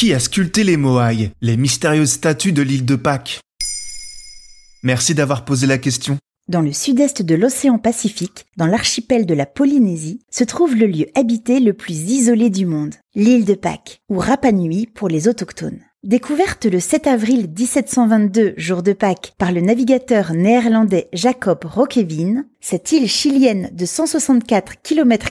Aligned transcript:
Qui 0.00 0.14
a 0.14 0.18
sculpté 0.18 0.64
les 0.64 0.78
Moai, 0.78 1.30
les 1.42 1.58
mystérieuses 1.58 2.12
statues 2.12 2.54
de 2.54 2.62
l'île 2.62 2.86
de 2.86 2.96
Pâques? 2.96 3.40
Merci 4.82 5.14
d'avoir 5.14 5.44
posé 5.44 5.66
la 5.66 5.76
question. 5.76 6.16
Dans 6.48 6.62
le 6.62 6.72
sud-est 6.72 7.20
de 7.20 7.34
l'océan 7.34 7.76
Pacifique, 7.76 8.46
dans 8.56 8.64
l'archipel 8.64 9.26
de 9.26 9.34
la 9.34 9.44
Polynésie, 9.44 10.22
se 10.30 10.42
trouve 10.42 10.74
le 10.74 10.86
lieu 10.86 11.04
habité 11.14 11.60
le 11.60 11.74
plus 11.74 11.92
isolé 11.92 12.48
du 12.48 12.64
monde, 12.64 12.94
l'île 13.14 13.44
de 13.44 13.52
Pâques, 13.52 14.00
ou 14.08 14.16
Rapa 14.16 14.52
Nui 14.52 14.86
pour 14.86 15.08
les 15.08 15.28
autochtones. 15.28 15.82
Découverte 16.02 16.64
le 16.64 16.80
7 16.80 17.08
avril 17.08 17.50
1722, 17.54 18.54
jour 18.56 18.82
de 18.82 18.94
Pâques, 18.94 19.34
par 19.36 19.52
le 19.52 19.60
navigateur 19.60 20.32
néerlandais 20.32 21.10
Jacob 21.12 21.62
Roquevin, 21.62 22.46
cette 22.58 22.90
île 22.92 23.06
chilienne 23.06 23.68
de 23.74 23.84
164 23.84 24.80
km 24.82 25.28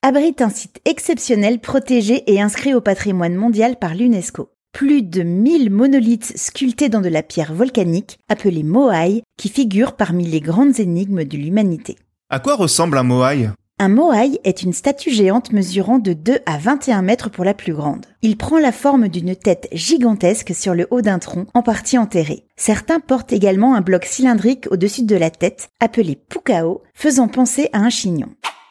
abrite 0.00 0.40
un 0.40 0.48
site 0.48 0.80
exceptionnel 0.86 1.58
protégé 1.58 2.22
et 2.32 2.40
inscrit 2.40 2.72
au 2.72 2.80
patrimoine 2.80 3.34
mondial 3.34 3.76
par 3.76 3.94
l'UNESCO. 3.94 4.48
Plus 4.72 5.02
de 5.02 5.22
1000 5.22 5.68
monolithes 5.68 6.32
sculptés 6.38 6.88
dans 6.88 7.02
de 7.02 7.10
la 7.10 7.22
pierre 7.22 7.52
volcanique, 7.52 8.18
appelés 8.30 8.62
Moai, 8.62 9.22
qui 9.36 9.50
figurent 9.50 9.96
parmi 9.96 10.26
les 10.26 10.40
grandes 10.40 10.80
énigmes 10.80 11.24
de 11.24 11.36
l'humanité. 11.36 11.96
À 12.30 12.40
quoi 12.40 12.56
ressemble 12.56 12.96
un 12.96 13.02
Moai? 13.02 13.50
Un 13.78 13.88
moai 13.90 14.40
est 14.44 14.62
une 14.62 14.72
statue 14.72 15.10
géante 15.10 15.52
mesurant 15.52 15.98
de 15.98 16.14
2 16.14 16.38
à 16.46 16.56
21 16.56 17.02
mètres 17.02 17.30
pour 17.30 17.44
la 17.44 17.52
plus 17.52 17.74
grande. 17.74 18.06
Il 18.22 18.38
prend 18.38 18.58
la 18.58 18.72
forme 18.72 19.08
d'une 19.08 19.36
tête 19.36 19.68
gigantesque 19.70 20.54
sur 20.54 20.74
le 20.74 20.86
haut 20.90 21.02
d'un 21.02 21.18
tronc, 21.18 21.46
en 21.52 21.62
partie 21.62 21.98
enterré. 21.98 22.46
Certains 22.56 23.00
portent 23.00 23.34
également 23.34 23.74
un 23.74 23.82
bloc 23.82 24.06
cylindrique 24.06 24.66
au-dessus 24.70 25.04
de 25.04 25.16
la 25.16 25.30
tête, 25.30 25.68
appelé 25.78 26.16
pukao, 26.16 26.82
faisant 26.94 27.28
penser 27.28 27.68
à 27.74 27.80
un 27.80 27.90
chignon. 27.90 28.28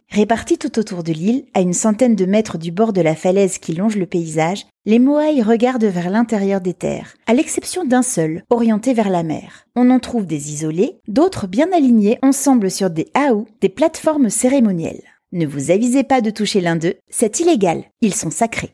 Répartis 0.10 0.58
tout 0.58 0.80
autour 0.80 1.04
de 1.04 1.12
l'île, 1.12 1.46
à 1.54 1.62
une 1.62 1.74
centaine 1.74 2.16
de 2.16 2.26
mètres 2.26 2.58
du 2.58 2.72
bord 2.72 2.94
de 2.94 3.02
la 3.02 3.16
falaise 3.16 3.58
qui 3.58 3.74
longe 3.74 3.98
le 3.98 4.06
paysage, 4.06 4.66
les 4.86 5.00
Moai 5.00 5.42
regardent 5.42 5.84
vers 5.84 6.10
l'intérieur 6.10 6.62
des 6.62 6.74
terres, 6.74 7.16
à 7.26 7.34
l'exception 7.34 7.86
d'un 7.86 8.04
seul, 8.04 8.44
orienté 8.50 8.94
vers 8.94 9.10
la 9.10 9.24
mer. 9.24 9.66
On 9.76 9.90
en 9.90 10.00
trouve 10.00 10.26
des 10.26 10.52
isolés, 10.52 11.00
d'autres 11.08 11.48
bien 11.48 11.68
alignés 11.74 12.20
ensemble 12.22 12.72
sur 12.72 12.90
des 12.90 13.08
haous, 13.18 13.48
des 13.62 13.70
plateformes 13.70 14.30
cérémonielles. 14.30 15.04
Ne 15.32 15.46
vous 15.46 15.72
avisez 15.72 16.04
pas 16.04 16.22
de 16.22 16.30
toucher 16.30 16.62
l'un 16.62 16.76
d'eux, 16.76 16.96
c'est 17.10 17.40
illégal, 17.40 17.84
ils 18.02 18.16
sont 18.16 18.32
sacrés. 18.32 18.72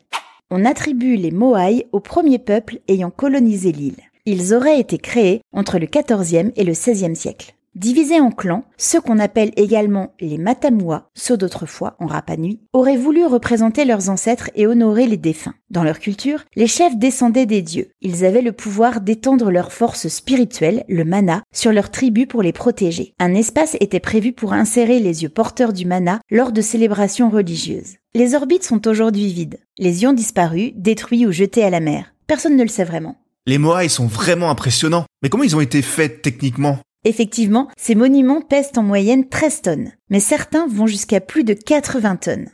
On 0.50 0.64
attribue 0.64 1.16
les 1.16 1.30
Moai 1.30 1.88
au 1.92 2.00
premier 2.00 2.38
peuple 2.38 2.80
ayant 2.86 3.10
colonisé 3.10 3.72
l'île. 3.72 3.96
Ils 4.26 4.54
auraient 4.54 4.78
été 4.78 4.98
créés 4.98 5.40
entre 5.52 5.78
le 5.78 5.86
XIVe 5.86 6.52
et 6.54 6.62
le 6.62 6.72
XVIe 6.72 7.16
siècle. 7.16 7.54
Divisés 7.74 8.20
en 8.20 8.30
clans, 8.30 8.64
ceux 8.76 9.00
qu'on 9.00 9.18
appelle 9.18 9.50
également 9.56 10.12
les 10.20 10.36
Matamua, 10.36 11.08
ceux 11.14 11.38
d'autrefois 11.38 11.96
en 12.00 12.06
Rapa 12.06 12.36
Nui, 12.36 12.60
auraient 12.74 12.98
voulu 12.98 13.24
représenter 13.24 13.86
leurs 13.86 14.10
ancêtres 14.10 14.50
et 14.54 14.66
honorer 14.66 15.06
les 15.06 15.16
défunts. 15.16 15.54
Dans 15.70 15.82
leur 15.82 15.98
culture, 15.98 16.44
les 16.54 16.66
chefs 16.66 16.98
descendaient 16.98 17.46
des 17.46 17.62
dieux. 17.62 17.88
Ils 18.02 18.26
avaient 18.26 18.42
le 18.42 18.52
pouvoir 18.52 19.00
d'étendre 19.00 19.50
leur 19.50 19.72
force 19.72 20.08
spirituelle, 20.08 20.84
le 20.86 21.04
mana, 21.04 21.42
sur 21.50 21.72
leurs 21.72 21.90
tribus 21.90 22.26
pour 22.26 22.42
les 22.42 22.52
protéger. 22.52 23.14
Un 23.18 23.34
espace 23.34 23.74
était 23.80 24.00
prévu 24.00 24.32
pour 24.32 24.52
insérer 24.52 24.98
les 24.98 25.22
yeux 25.22 25.30
porteurs 25.30 25.72
du 25.72 25.86
mana 25.86 26.20
lors 26.30 26.52
de 26.52 26.60
célébrations 26.60 27.30
religieuses. 27.30 27.94
Les 28.14 28.34
orbites 28.34 28.64
sont 28.64 28.86
aujourd'hui 28.86 29.32
vides. 29.32 29.60
Les 29.78 30.02
ions 30.02 30.12
disparus, 30.12 30.72
détruits 30.76 31.26
ou 31.26 31.32
jetés 31.32 31.64
à 31.64 31.70
la 31.70 31.80
mer. 31.80 32.12
Personne 32.26 32.56
ne 32.56 32.64
le 32.64 32.68
sait 32.68 32.84
vraiment. 32.84 33.16
Les 33.46 33.56
Moai 33.56 33.88
sont 33.88 34.06
vraiment 34.06 34.50
impressionnants. 34.50 35.06
Mais 35.22 35.30
comment 35.30 35.42
ils 35.42 35.56
ont 35.56 35.62
été 35.62 35.80
faits 35.80 36.20
techniquement? 36.20 36.78
Effectivement, 37.04 37.68
ces 37.76 37.96
monuments 37.96 38.40
pèsent 38.40 38.70
en 38.76 38.82
moyenne 38.82 39.28
13 39.28 39.62
tonnes, 39.62 39.92
mais 40.08 40.20
certains 40.20 40.66
vont 40.68 40.86
jusqu'à 40.86 41.20
plus 41.20 41.42
de 41.42 41.52
80 41.52 42.16
tonnes. 42.16 42.48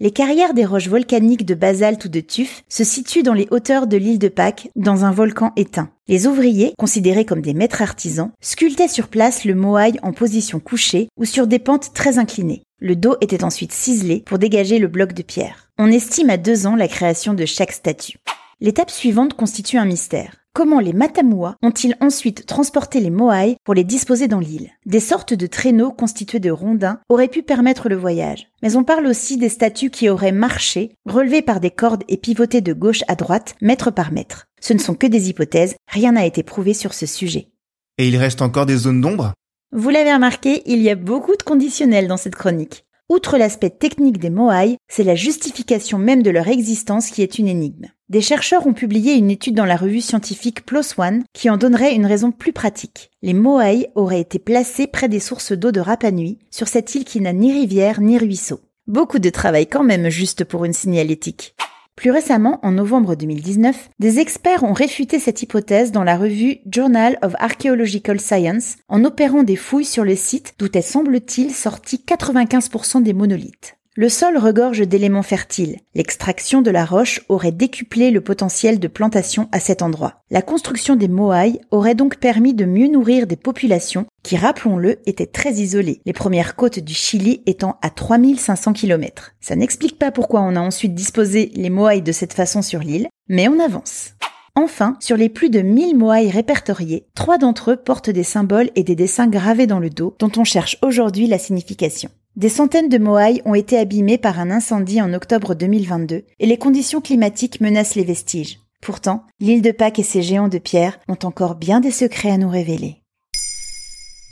Les 0.00 0.10
carrières 0.10 0.54
des 0.54 0.64
roches 0.64 0.88
volcaniques 0.88 1.46
de 1.46 1.54
basalte 1.54 2.06
ou 2.06 2.08
de 2.08 2.18
tuf 2.18 2.64
se 2.68 2.82
situent 2.82 3.22
dans 3.22 3.34
les 3.34 3.46
hauteurs 3.52 3.86
de 3.86 3.96
l'île 3.96 4.18
de 4.18 4.26
Pâques, 4.26 4.68
dans 4.74 5.04
un 5.04 5.12
volcan 5.12 5.52
éteint. 5.54 5.90
Les 6.08 6.26
ouvriers, 6.26 6.74
considérés 6.76 7.24
comme 7.24 7.42
des 7.42 7.54
maîtres 7.54 7.82
artisans, 7.82 8.32
sculptaient 8.40 8.88
sur 8.88 9.06
place 9.06 9.44
le 9.44 9.54
moai 9.54 9.92
en 10.02 10.12
position 10.12 10.58
couchée 10.58 11.08
ou 11.16 11.24
sur 11.24 11.46
des 11.46 11.60
pentes 11.60 11.92
très 11.94 12.18
inclinées. 12.18 12.64
Le 12.80 12.96
dos 12.96 13.14
était 13.20 13.44
ensuite 13.44 13.70
ciselé 13.70 14.24
pour 14.26 14.40
dégager 14.40 14.80
le 14.80 14.88
bloc 14.88 15.12
de 15.12 15.22
pierre. 15.22 15.70
On 15.78 15.92
estime 15.92 16.30
à 16.30 16.36
deux 16.36 16.66
ans 16.66 16.74
la 16.74 16.88
création 16.88 17.34
de 17.34 17.46
chaque 17.46 17.70
statue. 17.70 18.18
L'étape 18.60 18.90
suivante 18.90 19.34
constitue 19.34 19.78
un 19.78 19.84
mystère. 19.84 20.41
Comment 20.54 20.80
les 20.80 20.92
Matamua 20.92 21.56
ont-ils 21.62 21.96
ensuite 22.00 22.44
transporté 22.44 23.00
les 23.00 23.08
Moai 23.08 23.56
pour 23.64 23.72
les 23.72 23.84
disposer 23.84 24.28
dans 24.28 24.38
l'île? 24.38 24.70
Des 24.84 25.00
sortes 25.00 25.32
de 25.32 25.46
traîneaux 25.46 25.92
constitués 25.92 26.40
de 26.40 26.50
rondins 26.50 27.00
auraient 27.08 27.28
pu 27.28 27.42
permettre 27.42 27.88
le 27.88 27.96
voyage. 27.96 28.48
Mais 28.62 28.76
on 28.76 28.84
parle 28.84 29.06
aussi 29.06 29.38
des 29.38 29.48
statues 29.48 29.88
qui 29.88 30.10
auraient 30.10 30.30
marché, 30.30 30.94
relevées 31.06 31.40
par 31.40 31.58
des 31.58 31.70
cordes 31.70 32.04
et 32.06 32.18
pivotées 32.18 32.60
de 32.60 32.74
gauche 32.74 33.02
à 33.08 33.14
droite, 33.14 33.54
mètre 33.62 33.90
par 33.90 34.12
mètre. 34.12 34.48
Ce 34.60 34.74
ne 34.74 34.78
sont 34.78 34.94
que 34.94 35.06
des 35.06 35.30
hypothèses, 35.30 35.74
rien 35.88 36.12
n'a 36.12 36.26
été 36.26 36.42
prouvé 36.42 36.74
sur 36.74 36.92
ce 36.92 37.06
sujet. 37.06 37.48
Et 37.96 38.08
il 38.08 38.18
reste 38.18 38.42
encore 38.42 38.66
des 38.66 38.76
zones 38.76 39.00
d'ombre? 39.00 39.32
Vous 39.74 39.88
l'avez 39.88 40.12
remarqué, 40.12 40.62
il 40.66 40.82
y 40.82 40.90
a 40.90 40.96
beaucoup 40.96 41.34
de 41.34 41.42
conditionnels 41.42 42.08
dans 42.08 42.18
cette 42.18 42.36
chronique. 42.36 42.84
Outre 43.12 43.36
l'aspect 43.36 43.68
technique 43.68 44.16
des 44.16 44.30
Moai, 44.30 44.78
c'est 44.88 45.04
la 45.04 45.14
justification 45.14 45.98
même 45.98 46.22
de 46.22 46.30
leur 46.30 46.48
existence 46.48 47.10
qui 47.10 47.20
est 47.20 47.38
une 47.38 47.46
énigme. 47.46 47.88
Des 48.08 48.22
chercheurs 48.22 48.66
ont 48.66 48.72
publié 48.72 49.12
une 49.16 49.30
étude 49.30 49.54
dans 49.54 49.66
la 49.66 49.76
revue 49.76 50.00
scientifique 50.00 50.64
PLOS 50.64 50.94
ONE 50.96 51.22
qui 51.34 51.50
en 51.50 51.58
donnerait 51.58 51.94
une 51.94 52.06
raison 52.06 52.32
plus 52.32 52.54
pratique. 52.54 53.10
Les 53.20 53.34
Moai 53.34 53.90
auraient 53.96 54.22
été 54.22 54.38
placés 54.38 54.86
près 54.86 55.10
des 55.10 55.20
sources 55.20 55.52
d'eau 55.52 55.72
de 55.72 55.80
Rapa 55.80 56.10
Nui, 56.10 56.38
sur 56.50 56.68
cette 56.68 56.94
île 56.94 57.04
qui 57.04 57.20
n'a 57.20 57.34
ni 57.34 57.52
rivière 57.52 58.00
ni 58.00 58.16
ruisseau. 58.16 58.60
Beaucoup 58.86 59.18
de 59.18 59.28
travail 59.28 59.66
quand 59.66 59.84
même 59.84 60.08
juste 60.08 60.44
pour 60.44 60.64
une 60.64 60.72
signalétique. 60.72 61.54
Plus 61.96 62.10
récemment, 62.10 62.58
en 62.62 62.72
novembre 62.72 63.14
2019, 63.16 63.90
des 63.98 64.18
experts 64.18 64.64
ont 64.64 64.72
réfuté 64.72 65.18
cette 65.18 65.42
hypothèse 65.42 65.92
dans 65.92 66.04
la 66.04 66.16
revue 66.16 66.58
Journal 66.66 67.18
of 67.22 67.34
Archaeological 67.38 68.18
Science 68.18 68.76
en 68.88 69.04
opérant 69.04 69.42
des 69.42 69.56
fouilles 69.56 69.84
sur 69.84 70.04
le 70.04 70.16
site 70.16 70.54
d'où 70.58 70.68
est 70.72 70.80
semble-t-il 70.80 71.52
sorti 71.52 72.02
95% 72.06 73.02
des 73.02 73.12
monolithes. 73.12 73.76
Le 73.94 74.08
sol 74.08 74.38
regorge 74.38 74.80
d'éléments 74.88 75.22
fertiles. 75.22 75.76
L'extraction 75.94 76.62
de 76.62 76.70
la 76.70 76.86
roche 76.86 77.20
aurait 77.28 77.52
décuplé 77.52 78.10
le 78.10 78.22
potentiel 78.22 78.80
de 78.80 78.88
plantation 78.88 79.50
à 79.52 79.60
cet 79.60 79.82
endroit. 79.82 80.22
La 80.30 80.40
construction 80.40 80.96
des 80.96 81.08
Moai 81.08 81.60
aurait 81.70 81.94
donc 81.94 82.16
permis 82.16 82.54
de 82.54 82.64
mieux 82.64 82.88
nourrir 82.88 83.26
des 83.26 83.36
populations 83.36 84.06
qui, 84.22 84.38
rappelons-le, 84.38 85.00
étaient 85.04 85.26
très 85.26 85.52
isolées, 85.56 86.00
les 86.06 86.14
premières 86.14 86.56
côtes 86.56 86.78
du 86.78 86.94
Chili 86.94 87.42
étant 87.44 87.76
à 87.82 87.90
3500 87.90 88.72
km. 88.72 89.32
Ça 89.42 89.56
n'explique 89.56 89.98
pas 89.98 90.10
pourquoi 90.10 90.40
on 90.40 90.56
a 90.56 90.60
ensuite 90.60 90.94
disposé 90.94 91.52
les 91.54 91.68
Moai 91.68 92.00
de 92.00 92.12
cette 92.12 92.32
façon 92.32 92.62
sur 92.62 92.80
l'île, 92.80 93.08
mais 93.28 93.46
on 93.48 93.60
avance. 93.60 94.14
Enfin, 94.54 94.96
sur 95.00 95.18
les 95.18 95.28
plus 95.28 95.50
de 95.50 95.60
1000 95.60 95.98
Moai 95.98 96.30
répertoriés, 96.30 97.04
trois 97.14 97.36
d'entre 97.36 97.72
eux 97.72 97.76
portent 97.76 98.08
des 98.08 98.24
symboles 98.24 98.70
et 98.74 98.84
des 98.84 98.96
dessins 98.96 99.28
gravés 99.28 99.66
dans 99.66 99.80
le 99.80 99.90
dos 99.90 100.16
dont 100.18 100.32
on 100.38 100.44
cherche 100.44 100.78
aujourd'hui 100.80 101.26
la 101.26 101.38
signification. 101.38 102.08
Des 102.34 102.48
centaines 102.48 102.88
de 102.88 102.96
Moai 102.96 103.42
ont 103.44 103.54
été 103.54 103.76
abîmés 103.76 104.16
par 104.16 104.40
un 104.40 104.50
incendie 104.50 105.02
en 105.02 105.12
octobre 105.12 105.54
2022 105.54 106.24
et 106.38 106.46
les 106.46 106.56
conditions 106.56 107.02
climatiques 107.02 107.60
menacent 107.60 107.94
les 107.94 108.04
vestiges. 108.04 108.58
Pourtant, 108.80 109.26
l'île 109.38 109.60
de 109.60 109.70
Pâques 109.70 109.98
et 109.98 110.02
ses 110.02 110.22
géants 110.22 110.48
de 110.48 110.56
pierre 110.56 110.98
ont 111.08 111.18
encore 111.24 111.56
bien 111.56 111.80
des 111.80 111.90
secrets 111.90 112.30
à 112.30 112.38
nous 112.38 112.48
révéler. 112.48 113.02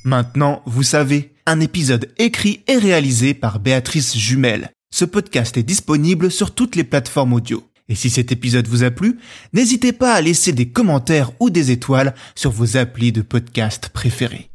Maintenant, 0.05 0.63
vous 0.65 0.83
savez, 0.83 1.35
un 1.45 1.61
épisode 1.61 2.11
écrit 2.17 2.63
et 2.69 2.79
réalisé 2.79 3.35
par 3.35 3.61
Béatrice 3.61 4.17
Jumel. 4.17 4.71
Ce 4.91 5.05
podcast 5.05 5.59
est 5.59 5.63
disponible 5.63 6.31
sur 6.31 6.55
toutes 6.55 6.77
les 6.77 6.85
plateformes 6.85 7.35
audio. 7.35 7.63
Et 7.91 7.95
si 7.95 8.09
cet 8.09 8.33
épisode 8.33 8.67
vous 8.67 8.83
a 8.83 8.91
plu, 8.91 9.19
n'hésitez 9.53 9.93
pas 9.93 10.15
à 10.15 10.23
laisser 10.23 10.53
des 10.53 10.69
commentaires 10.69 11.33
ou 11.39 11.51
des 11.51 11.71
étoiles 11.71 12.15
sur 12.35 12.51
vos 12.51 12.79
applis 12.79 13.13
de 13.13 13.21
podcast 13.21 13.91
préférés. 13.91 14.51